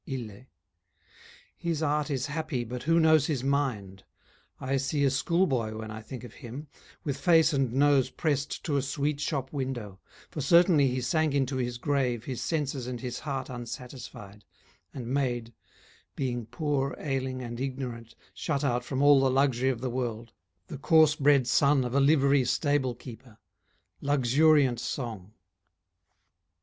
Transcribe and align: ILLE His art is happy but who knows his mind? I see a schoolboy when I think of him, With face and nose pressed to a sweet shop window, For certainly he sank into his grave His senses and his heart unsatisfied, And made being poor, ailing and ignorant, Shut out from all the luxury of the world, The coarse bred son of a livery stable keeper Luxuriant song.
ILLE 0.07 0.47
His 1.55 1.83
art 1.83 2.09
is 2.09 2.25
happy 2.25 2.63
but 2.63 2.81
who 2.81 2.99
knows 2.99 3.27
his 3.27 3.43
mind? 3.43 4.03
I 4.59 4.77
see 4.77 5.03
a 5.03 5.11
schoolboy 5.11 5.75
when 5.77 5.91
I 5.91 6.01
think 6.01 6.23
of 6.23 6.33
him, 6.33 6.69
With 7.03 7.17
face 7.17 7.53
and 7.53 7.71
nose 7.73 8.09
pressed 8.09 8.63
to 8.65 8.77
a 8.77 8.81
sweet 8.81 9.19
shop 9.19 9.53
window, 9.53 9.99
For 10.31 10.41
certainly 10.41 10.87
he 10.87 11.01
sank 11.01 11.35
into 11.35 11.57
his 11.57 11.77
grave 11.77 12.23
His 12.23 12.41
senses 12.41 12.87
and 12.87 12.99
his 12.99 13.19
heart 13.19 13.47
unsatisfied, 13.51 14.43
And 14.91 15.05
made 15.05 15.53
being 16.15 16.47
poor, 16.47 16.95
ailing 16.97 17.43
and 17.43 17.59
ignorant, 17.59 18.15
Shut 18.33 18.63
out 18.63 18.83
from 18.83 19.03
all 19.03 19.19
the 19.19 19.29
luxury 19.29 19.69
of 19.69 19.81
the 19.81 19.91
world, 19.91 20.33
The 20.65 20.79
coarse 20.79 21.13
bred 21.13 21.45
son 21.45 21.85
of 21.85 21.93
a 21.93 21.99
livery 21.99 22.43
stable 22.45 22.95
keeper 22.95 23.37
Luxuriant 24.01 24.79
song. 24.79 25.33